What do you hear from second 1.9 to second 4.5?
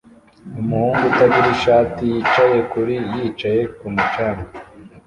yicaye kuri yicaye kumu canga